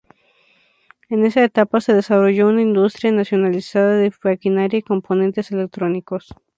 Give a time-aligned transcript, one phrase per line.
[1.09, 6.33] En esa etapa se desarrolló una industria nacionalizada de maquinaria y componentes electrónicos.